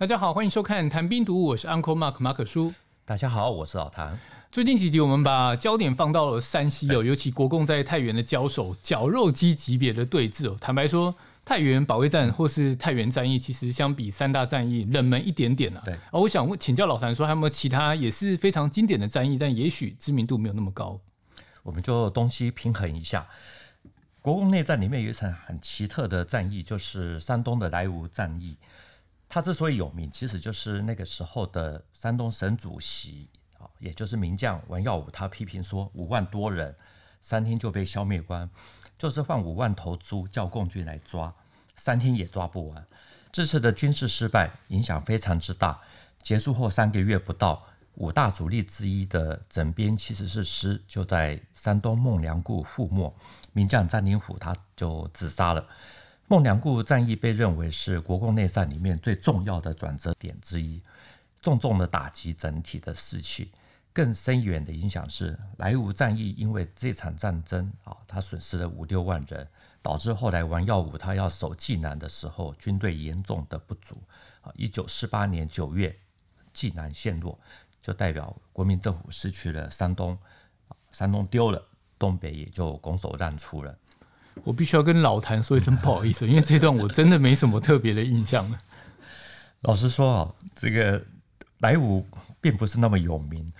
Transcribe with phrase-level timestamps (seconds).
[0.00, 2.72] 大家好，欢迎收看《谈兵读武》，我是 Uncle Mark 马可叔。
[3.04, 4.16] 大家好，我是老谭。
[4.52, 10.56] 最近几集我们把焦点放到了山西哦，尤其国共在太原的交手，绞肉机级别的对峙哦。
[10.60, 11.12] 坦白说，
[11.44, 15.82] 太原保卫战或是太原战役，其实相比三大战役冷门一点点啊。
[15.84, 21.00] 对，而我想问请教老谭说，还有没有其他也是非常经典的战役，但也许知名度没有那么高？
[21.64, 23.26] 我们就东西平衡一下。
[24.22, 28.56] 国共内战里面有一场很奇特的战役，就是山东的莱芜战役。
[29.28, 33.28] 他之所以有名，其实就是那个时候的山东省主席
[33.58, 36.74] 啊，也就是名将王耀武，他批评说五万多人
[37.20, 38.48] 三天就被消灭光，
[38.96, 41.34] 就是换五万头猪叫共军来抓，
[41.76, 42.86] 三天也抓不完。
[43.30, 45.78] 这次的军事失败影响非常之大。
[46.22, 53.14] 结束后三个月不到，五大主力之一的整编七十四师就在山东孟良崮覆没，
[53.52, 55.66] 名将张灵甫他就自杀了。
[56.30, 60.78] 孟良崮战役被认为是国共内战里面最重要的转折点之一，
[61.40, 63.50] 重重的打击整体的士气。
[63.94, 69.48] 更深远的影响是，莱芜战役因为这场战争啊，他损失了五六万人，
[69.80, 73.96] 导致后来王耀武他要守济南的时候，军队严重的不足。
[74.42, 75.98] 啊，一九四八年九月，
[76.52, 77.40] 济南陷落，
[77.80, 80.16] 就代表国民政府失去了山东，
[80.90, 81.66] 山东丢了，
[81.98, 83.74] 东北也就拱手让出了。
[84.44, 88.58] 我必须要跟老谭说一声不好意思，因为这段我真的没什么特别的印象了。
[89.62, 91.04] 老实说啊，这个
[91.60, 92.04] 莱芜
[92.40, 93.52] 并不是那么有名，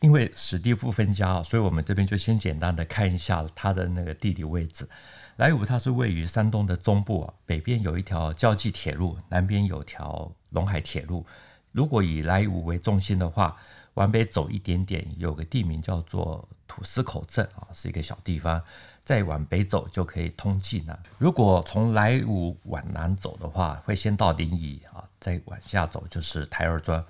[0.00, 4.88] 因为史蒂夫分家，所以我们这边就先简单的看一下它的那个地理位置。
[5.36, 11.24] 莱芜它是位于山东的中部啊，北边有一条胶济铁路，南边有条陇海铁路。
[11.72, 13.56] 如果以莱芜为中心的话，
[13.94, 18.62] 往北走一点点，有个地名叫做土司口镇啊，是一个小地方。
[19.04, 20.98] 再往北走就可以通济南。
[21.18, 27.04] 如果从莱芜往南走的话，会先到临沂啊，再往下走就是台儿庄。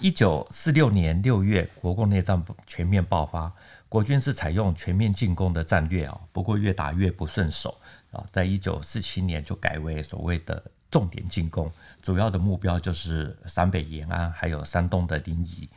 [0.00, 3.50] 一九四六年六月，国共内战全面爆发，
[3.88, 7.78] 国军是采用全面进攻的战略啊，不过越打越不顺手
[8.10, 8.26] 啊。
[8.32, 10.60] 在一九四七年就改为所谓的
[10.90, 15.68] 重点进攻，主要的目标就是陕北延安还有山东的临沂。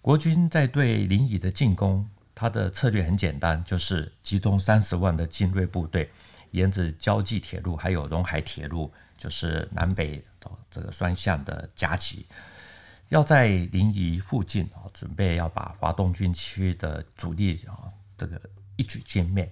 [0.00, 2.08] 国军在对临沂的进攻。
[2.36, 6.10] 他的策略很简单，就是集中三十万的精锐部队，
[6.50, 10.20] 沿着胶济铁路还有陇海铁路，就是南北
[10.68, 12.26] 这个双向的夹击，
[13.08, 17.86] 要在临沂附近啊，准备要把华东军区的主力啊
[18.18, 18.40] 这个
[18.74, 19.48] 一举歼灭。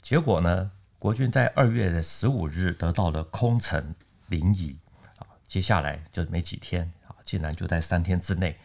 [0.00, 0.70] 结果呢，
[1.06, 3.94] 国军在二月的十五日得到了空城
[4.26, 4.74] 临沂
[5.18, 8.56] 啊，接下来就没几天啊，竟然就在三天之内。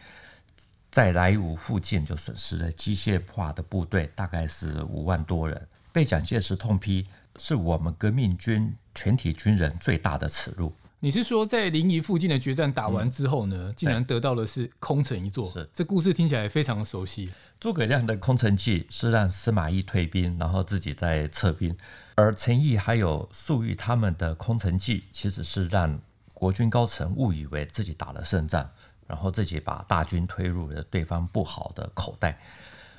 [0.90, 7.06] 在莱芜附近就损失了机械化的部队，大概是五万多人，被蒋介石痛批
[7.38, 10.74] 是我们革命军全体军人最大的耻辱。
[10.98, 15.48] 你是说在临沂附近的决战打完之后呢，嗯、竟然得到的是空城一座？
[15.52, 17.30] 是这故事听起来非常的熟悉。
[17.60, 21.76] 诸葛亮的空城计是让司马懿退兵，然后自己再撤兵，
[22.14, 26.00] 而陈毅还有粟裕他们的空城计，其实是让
[26.34, 28.70] 国军高层误以为自己打了胜仗。
[29.08, 32.40] 然后自己把大军推入了对方不好的口袋。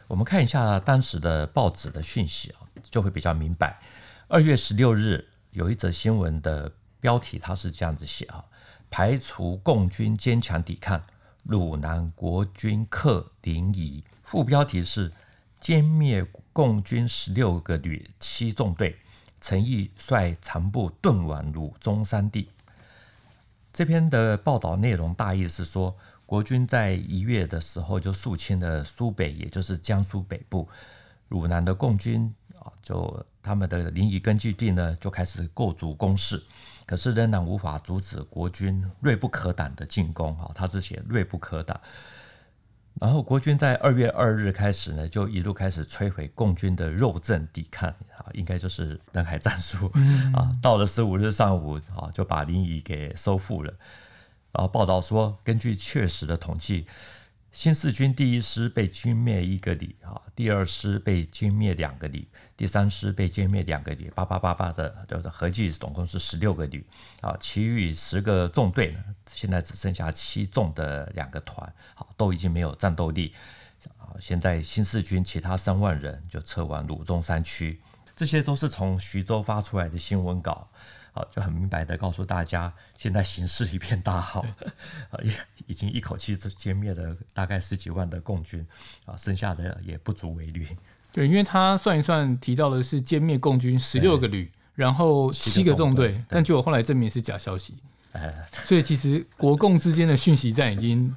[0.07, 2.59] 我们看一下当时的报纸的讯息啊，
[2.91, 3.79] 就会比较明白。
[4.27, 8.45] 二月十六日有一则新闻的标题，它是这样子写啊：
[8.91, 11.01] 排除共军坚强抵抗，
[11.43, 14.03] 鲁南国军克临沂。
[14.21, 15.11] 副标题是
[15.63, 18.97] 歼灭共军十六个旅七纵队，
[19.39, 22.49] 陈毅率残部遁往鲁中山地。
[23.71, 30.67] 这篇的报道内容大意是说，国军在一月的时候就肃清了苏北，也就是江苏北部，
[31.29, 36.43] 鲁南的共军啊，就他们的临沂根据地呢，就开始构筑工事，
[36.85, 41.79] 可是仍然无法阻止国军锐不可挡的进攻啊，他是写锐不可挡。
[43.01, 49.91] 然后国军在二月二日开始呢，就一路开始摧毁共军的肉阵抵抗啊，应该就是南海战术
[50.33, 50.55] 啊。
[50.61, 53.73] 到了十五日上午啊，就把临沂给收复了。
[54.51, 56.85] 然后报道说，根据确实的统计。
[57.53, 62.27] 新四军第一师被歼灭一个旅啊，第二师被歼灭两个旅，
[62.57, 66.83] 第三师被歼灭两个旅，八八八八的，就是合计总共是十六个旅
[67.21, 67.37] 啊。
[67.39, 73.35] 其余十个纵队呢，现在只剩下七纵的两个团，好，都已经没有战斗力
[73.99, 74.17] 啊。
[74.19, 77.79] 现在新四军其他三万人就撤往鲁中山区，
[78.15, 80.71] 这些都是从徐州发出来的新闻稿。
[81.13, 84.43] 好，就很明白的告诉大家，现在形势一片大好，
[85.11, 85.19] 啊
[85.67, 88.65] 已经一口气就歼灭了大概十几万的共军，
[89.05, 90.67] 啊，剩下的也不足为虑。
[91.11, 97.75] 对，因为他算一算，提到的是歼灭共军十六个旅，然后七个纵队，但结果后来证明是假消息。
[98.13, 101.15] 哎，所以其实国共之间的讯息战已经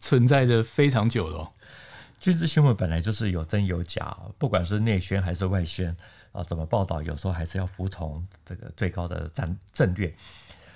[0.00, 1.48] 存在的非常久了。
[2.18, 5.96] 军事新闻本来就是有真有假，不管是内宣还是外宣
[6.32, 10.14] 啊，怎么报道，有时候还是要服从这个最高的战战略。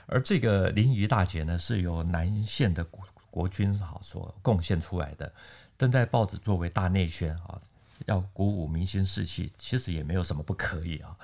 [0.07, 5.33] 而这个临沂大捷呢，是由南线的国国军啊所贡献出来的，
[5.77, 7.61] 登在报纸作为大内宣啊，
[8.05, 11.17] 要鼓舞民心士气，其实也没有什么不可以啊。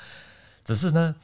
[0.64, 1.14] 只是呢，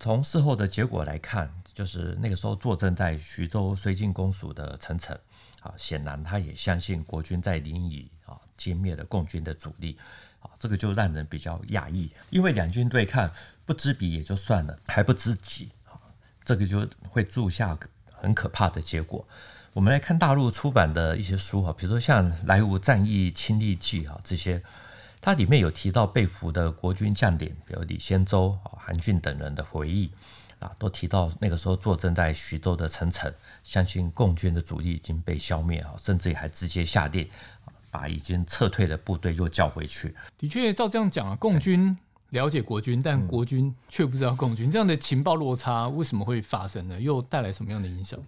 [0.00, 5.16] 从事后的结果来看，就是那个时候坐镇在徐州绥靖公署的陈诚
[5.62, 9.96] 啊，显然他也相信国军在临沂啊歼灭了共军的主力
[10.40, 13.30] 啊，这个就让人比较讶异，因为两军对抗
[13.64, 15.70] 不知彼也就算了，还不知己。
[16.42, 17.78] 这个就会铸下
[18.10, 19.24] 很可怕的结果。
[19.72, 24.60] 我们来看大陆出版的一些书哈，比如说像《莱芜战役亲历记》哈，这些
[25.20, 30.10] 它里面有提到被俘的国军将领，比如李仙洲、韩俊等人的回忆
[30.58, 33.32] 啊，都提到那个时候坐镇在徐州的陈诚，
[33.62, 37.28] 相信共军的主力已经被消灭啊，甚至还直接下令
[37.90, 40.14] 把已经撤退的部队又叫回去。
[40.38, 41.96] 的确，照这样讲啊，共军。
[42.30, 47.00] 了解国军，但国军却不知道共军，嗯、这样的情报落差为什么会发生呢？
[47.00, 48.20] 又带来什么样的影响？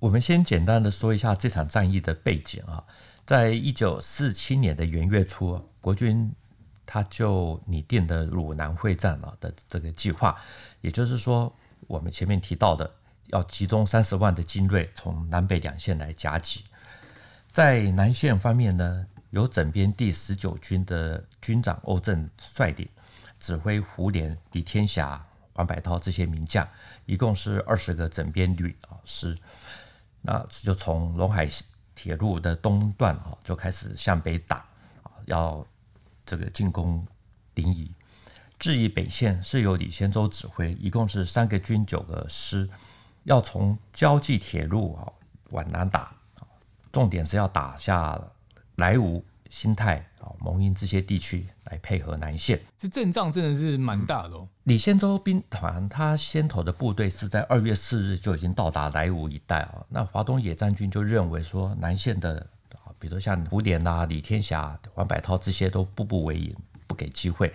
[0.00, 2.84] 我们先简单的说一下这场战役的背景啊，
[3.24, 6.30] 在一九四七年的元月初，国军
[6.84, 10.36] 他就拟定的鲁南会战啊的这个计划，
[10.82, 11.50] 也就是说，
[11.86, 12.94] 我们前面提到的
[13.28, 16.64] 要集中三十万的精锐从南北两线来夹击，
[17.52, 22.88] 在南线方面呢，由整编第十九军的军长欧震率领。
[23.40, 26.68] 指挥胡琏、李天霞、黄百韬这些名将，
[27.06, 29.38] 一共是二十个整编旅啊师。
[30.20, 31.48] 那就从陇海
[31.94, 34.56] 铁路的东段啊，就开始向北打
[35.04, 35.64] 啊，要
[36.26, 37.06] 这个进攻
[37.54, 37.88] 临沂。
[38.58, 42.68] 至于北线是由李仙洲指挥，一共是三个军九个师，
[43.22, 45.06] 要从胶济铁路啊
[45.50, 46.12] 往南打，
[46.92, 48.20] 重点是要打下
[48.76, 49.22] 莱芜。
[49.50, 54.46] 新泰啊、蒙阴这些地区来配合南线，这阵仗真的是蛮大的哦。
[54.64, 59.82] 李仙洲兵团他先头的部队是在二月四日就已经到达莱芜一带啊。
[59.88, 66.54] 那华东野战军就认为说南线的啊，比如像胡琏啊、李天霞、黄百韬这些都步步为营，
[66.86, 67.50] 不给机会。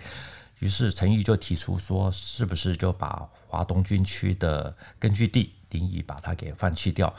[0.58, 7.14] 于是陈毅就提出说，是不是就把华东军区的根据地临沂把它给放弃掉？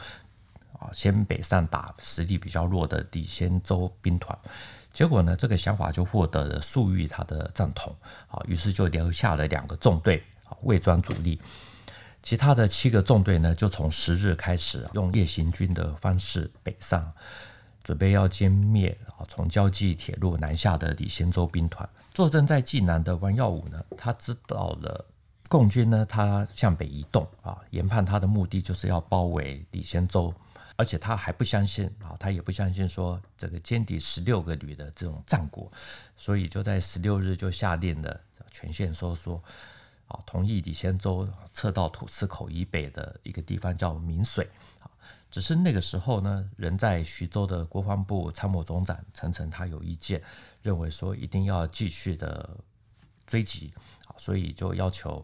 [0.85, 4.37] 啊，先北上打实力比较弱的李仙洲兵团，
[4.93, 7.95] 结果呢，这个想法就获得了粟裕他的赞同。
[8.27, 11.41] 啊，于是就留下了两个纵队啊，伪装主力，
[12.21, 17.11] 其他的七个纵队呢，就从十日开始用夜行军的方式北上，
[17.83, 21.87] 准备要歼灭啊，从胶济铁路南下的李仙洲兵团。
[22.13, 25.05] 坐镇在济南的王耀武呢，他知道了
[25.49, 30.33] 共军呢，他向北移动啊，研判他的目的就是要包围李仙洲。
[30.77, 35.71] 而且他还不相信啊，他也不相信说这个歼敌十六个旅的这种战果，
[36.15, 38.19] 所以就在十六日就下令了
[38.51, 39.41] 全线收缩，
[40.07, 44.49] 啊，同意李仙洲撤到土司口以北的一个地方叫明水
[44.79, 44.91] 啊。
[45.31, 50.21] 只是那个时候呢，人在徐州的国防部参谋总长陈诚他有意见，
[50.61, 52.57] 认为说一定要继续的
[53.25, 53.73] 追击
[54.07, 55.23] 啊，所以就要求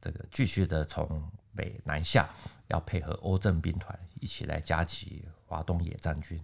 [0.00, 1.22] 这个继续的从
[1.54, 2.28] 北南下，
[2.68, 6.40] 要配合欧正兵团一起来夹击华东野战军，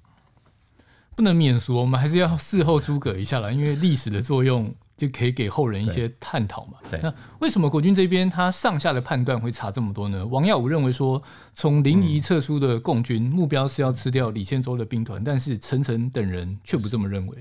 [1.15, 6.79] 不能免俗，我们还是要事后诸葛一下了，因为历史的作用就可以给后人一些探讨嘛。
[6.91, 10.27] 对，那为什么国军这边他上下的判断会差这么多呢？
[10.27, 11.23] 王耀武认为说，
[11.55, 17.39] 从临沂撤出的共军目标是要吃掉李仙洲的兵团，但是陈诚等人却不这么认为，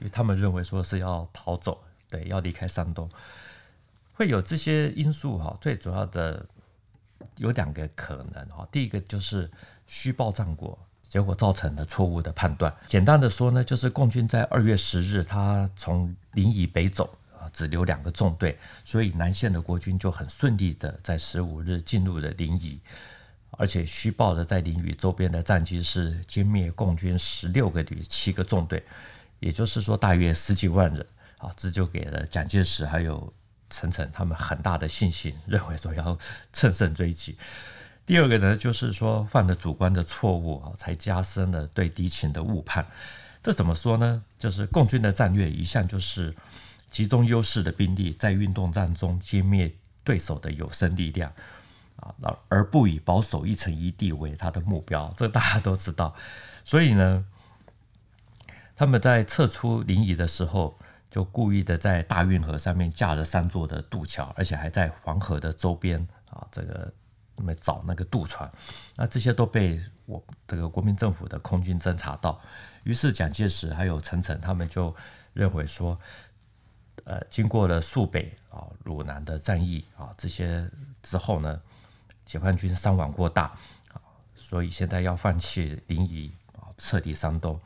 [0.00, 1.80] 因为他们认为说是要逃走，
[2.10, 3.08] 对，要离开山东，
[4.14, 6.44] 会有这些因素哈，最主要的。
[7.36, 9.50] 有两个可能哈，第一个就是
[9.86, 12.74] 虚报战果，结果造成了错误的判断。
[12.88, 22.78] 简单的说呢，就是共军在二月十日，他从临沂北走啊，只留两个纵队，所以南线的国军就很顺利的在十五日进入了临沂，
[23.52, 28.84] 而且虚报的在临沂周边的战绩是歼灭共军十六个旅、七个纵队，
[29.40, 31.06] 也就是说大约十几万人
[31.38, 33.32] 啊，这就给了蒋介石还有。
[33.70, 36.18] 陈诚他们很大的信心， 认为说要
[36.52, 37.36] 乘胜追击。
[38.06, 42.86] 第二个呢，就是说犯了主观的错误啊，才加深了对敌情的误判。
[43.42, 44.22] 这怎么说呢？
[44.38, 46.34] 就是共军的战略一向就是
[46.90, 51.32] 集中优势的兵力，在运动战中歼灭对手的有生力量
[51.96, 52.14] 啊，
[52.48, 55.12] 而不以保守一城一地为他的目标。
[55.16, 56.14] 这大家都知道。
[56.64, 57.24] 所以呢，
[58.76, 60.78] 他们在撤出临沂的时候。
[61.14, 66.92] 就故意的在大运河上面架了三座的渡桥，而且还在黄河的周边啊，这个
[67.36, 68.50] 那么找那个渡船，
[68.96, 72.40] 那这些都被我这个国民政府的空军侦察到，
[72.82, 74.92] 于是蒋介石还有陈诚他们就
[75.34, 75.96] 认为说，
[77.04, 80.68] 呃，经过了肃北啊、鲁南的战役啊这些
[81.00, 81.62] 之后呢，
[82.24, 83.44] 解放军伤亡过大
[83.92, 84.02] 啊，
[84.34, 87.56] 所以现在要放弃临沂啊，撤离山东。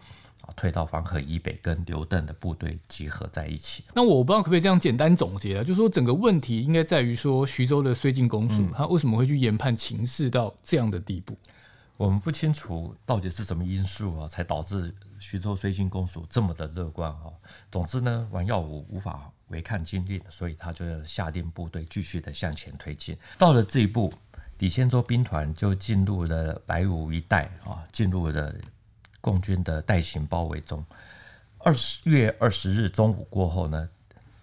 [0.56, 3.84] 退到黄河以北，跟刘邓的部队集合在一起。
[3.94, 11.36] 那我不知道可不可以这样简单总结了，就是说整个问题应该在于说徐州的绥靖公署，他为什么会去研判情势到这样的地步？
[11.96, 17.26] 我们不清楚到底是什么因素啊，才导致徐州绥靖公署这么的乐观啊。
[17.72, 23.16] 总之呢，王耀武无法违抗军令，所以他就要下令部队继续的向前推进。
[23.36, 24.12] 到了这一步，
[24.58, 28.54] 李仙洲兵团就进入了白武一带啊，进入了。
[29.20, 30.84] 共军的袋形包围中，
[31.58, 33.88] 二十月二十日中午过后呢，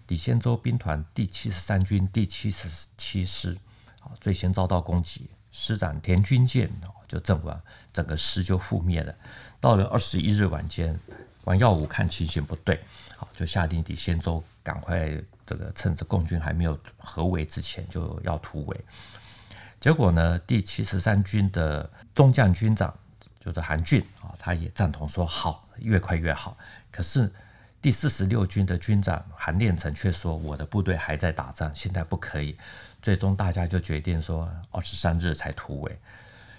[0.08, 3.56] 李仙洲兵团第七十三军第七十七师
[4.00, 6.70] 啊最先遭到攻击，师长田军健
[7.08, 7.60] 就阵亡，
[7.92, 9.14] 整个师就覆灭了。
[9.60, 10.98] 到了二十一日晚间，
[11.44, 12.78] 王耀武看情形不对，
[13.16, 15.10] 好就下令李仙洲赶快
[15.46, 18.80] 这个趁着共军还没有合围之前就要突围。
[19.80, 22.94] 结果呢，第七十三军的中将军长。
[23.46, 26.58] 就是韩俊啊，他也赞同说好，越快越好。
[26.90, 27.32] 可是
[27.80, 32.58] 第四十六军的军长韩练成却说，我的部队还在打仗，现在不可以。
[33.00, 35.96] 最终大家就决定说，二十三日才突围。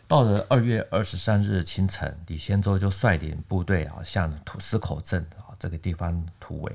[0.08, 6.72] 到了二月二十三日清晨，李仙洲就率领部队啊向土司口镇啊这个地方突围，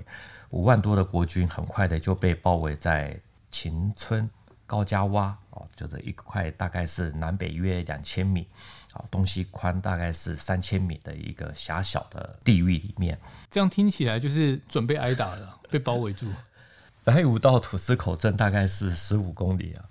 [0.50, 3.18] 五万多的国军很快的就被包围在
[3.50, 4.28] 秦村
[4.72, 8.48] 高家洼哦，就是一块大概是南北约两千米。
[8.94, 13.18] 啊，东西宽大概是三千米的一个狭小的地域里面，
[13.50, 16.26] 这样听起来就是准备挨打了，被包围住。
[17.04, 19.84] 莱芜到土司口镇大概是十五公里啊，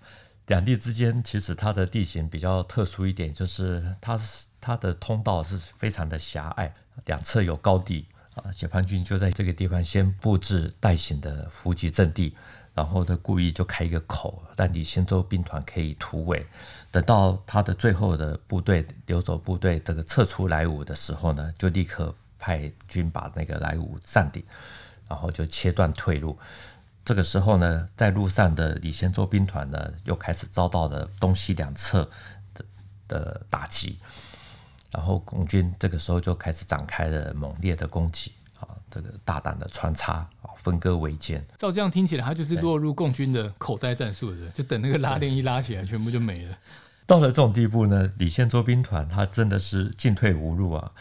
[0.46, 6.72] 两地之间其实它的地形比较特殊一点，就是它是它的通道是非常的狭隘，
[7.06, 12.36] 两侧有高地啊，解放军就在这个地方先布置袋形的伏击阵地。
[12.74, 16.48] 然后他故意就开一个口，让李仙洲兵团可以突围。
[16.90, 24.42] 等到他的最后的部队留守部队这个撤出莱芜的时候呢，就立刻派军把那个莱芜占领，
[25.10, 26.40] 然后就切断退路。
[27.04, 32.10] 这个时候呢，在路上的李仙洲兵团呢，又开始遭到了东西两侧
[32.54, 32.66] 的
[33.10, 34.00] 的打击，
[34.94, 38.68] 然后共军这个时候就开始展开了猛烈的攻击啊。
[38.90, 41.42] 这个大胆的穿插啊，分割围歼。
[41.58, 46.58] 照这样听起来，他就是落入共军的口袋战术的，就等那个拉链一拉起来，全部就没了。
[47.06, 50.92] 到了这种地步呢，李先洲兵团他真的是进退无路啊！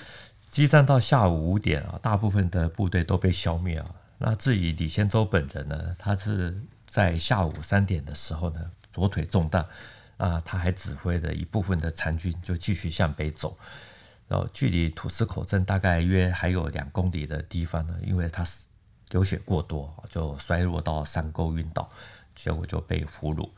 [0.49, 3.87] 激战到下午五点啊，大部分的部队都被消灭啊。
[4.19, 9.65] 那至于李先洲本人呢，他是在下午三点的时候呢，左腿中弹
[10.21, 13.57] 啊，他还指挥了一部分的残军就继续向北走。
[14.29, 18.47] 然后距离土司口镇大概约还有两公里的地方呢，因为他
[19.11, 21.89] 流血过多，就摔落到山沟晕倒，
[22.35, 23.49] 结果就被俘虏。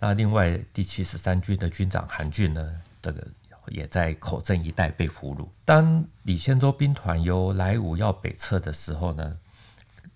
[0.00, 3.26] 那另外第七十三军的军长韩俊呢，这个
[3.68, 5.48] 也在口镇一带被俘虏。
[5.64, 9.38] 当李仙洲兵团由莱芜要北撤的时候呢，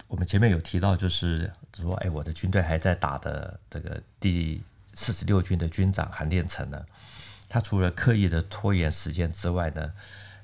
[0.08, 4.62] 我们前面有提到，就是说，哎，我的军队还在打的这个第
[4.94, 6.84] 四十六军的军长韩练成呢。
[7.48, 9.92] 他除了刻意的拖延时间之外呢，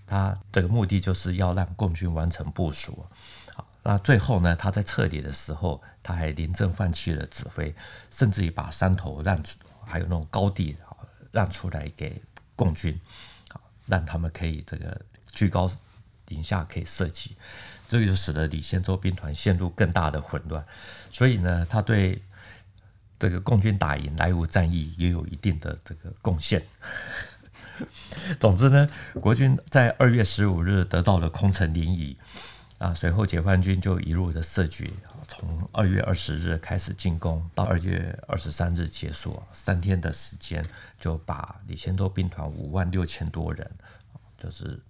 [0.07, 3.07] 他这个目的就是要让共军完成部署。
[3.55, 7.75] 好，那最后呢，他在撤离的时候，他还临阵放弃了指挥，
[8.11, 10.77] 甚至于把山头让出，还有那种高地
[11.31, 12.21] 让出来给
[12.55, 13.01] 共军，
[13.49, 15.01] 好，让他们可以这个
[15.33, 15.71] 居高
[16.27, 17.35] 临下可以射击，
[17.89, 20.63] 这个就使得李仙洲兵团陷入更大的混乱。
[21.11, 22.21] 所以呢，他对。
[23.19, 26.63] 这个共军打赢莱芜战役也有一定的这个贡献。
[28.41, 28.89] 总之呢，
[29.21, 32.17] 国军在二月十五日得到了空城临沂
[32.79, 34.93] 啊，随后解放军就一路的设局，
[35.29, 40.65] 从二月二十日开始进攻，到二月二十三日结束，三天的时间
[40.99, 43.71] 就把李仙洲兵团五万六千多人，
[44.43, 44.81] 就是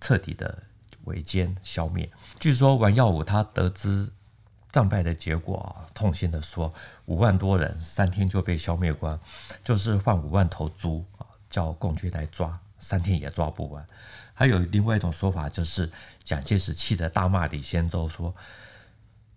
[0.00, 0.62] 彻底的
[1.04, 2.10] 围歼消灭。
[2.38, 4.08] 据说王耀武他得知。
[4.70, 6.72] 战败的结果啊，痛心的说
[7.06, 9.18] ：“五万多人三天就被消灭光，
[9.64, 13.86] 就是放五万头猪啊，叫共军来抓，三天也抓不完。”
[14.34, 15.90] 还有另外一种说法，就是
[16.22, 18.34] 蒋介石气得大骂李仙洲说：“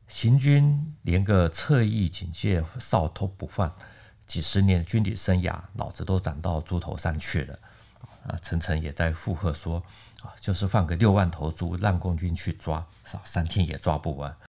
[0.08, 3.74] 行军连个侧翼警戒哨都不放，
[4.28, 7.58] 几十年军旅生涯，脑子都长到猪头上去了。”
[8.28, 9.82] 啊，陈诚也在附和说
[10.22, 12.86] ：“啊，就是放个六万头猪让共军去抓，
[13.24, 14.32] 三天也抓不完。”